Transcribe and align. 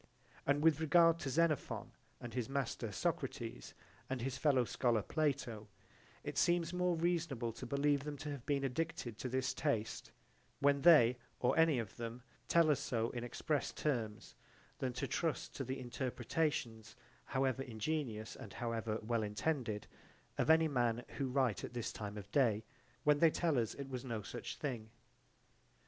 And 0.47 0.63
with 0.63 0.79
regard 0.79 1.19
to 1.19 1.29
Xenophon 1.29 1.91
and 2.19 2.33
his 2.33 2.49
master, 2.49 2.91
Socrates, 2.91 3.75
and 4.09 4.19
his 4.19 4.35
fellow 4.35 4.65
scholar 4.65 5.03
Plato, 5.03 5.67
it 6.23 6.39
seems 6.39 6.73
more 6.73 6.95
reasonable 6.95 7.53
to 7.53 7.67
believe 7.67 8.03
them 8.03 8.17
to 8.17 8.31
have 8.31 8.43
been 8.47 8.63
addicted 8.63 9.19
to 9.19 9.29
this 9.29 9.53
taste 9.53 10.11
when 10.59 10.81
they 10.81 11.19
or 11.39 11.55
any 11.55 11.77
of 11.77 11.97
them 11.97 12.23
tell 12.47 12.71
us 12.71 12.79
so 12.79 13.11
in 13.11 13.23
express 13.23 13.71
terms 13.71 14.33
than 14.79 14.91
to 14.93 15.07
trust 15.07 15.53
to 15.57 15.63
the 15.63 15.79
interpretations, 15.79 16.95
however 17.25 17.61
ingenious 17.61 18.35
and 18.35 18.53
however 18.53 18.97
well 19.03 19.21
intended, 19.21 19.85
of 20.35 20.49
any 20.49 20.67
men 20.67 21.05
who 21.19 21.27
write 21.29 21.63
at 21.63 21.75
this 21.75 21.93
time 21.93 22.17
of 22.17 22.31
day, 22.31 22.65
when 23.03 23.19
they 23.19 23.29
tell 23.29 23.59
us 23.59 23.75
it 23.75 23.87
was 23.87 24.03
no 24.03 24.23
such 24.23 24.55
thing. 24.55 24.89